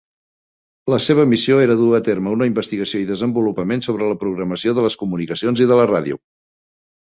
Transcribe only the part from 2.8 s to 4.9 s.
i desenvolupament sobre la propagació de